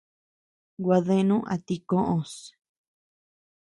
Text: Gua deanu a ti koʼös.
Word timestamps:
Gua 0.83 0.97
deanu 1.07 1.37
a 1.53 1.55
ti 1.65 1.75
koʼös. 1.89 2.33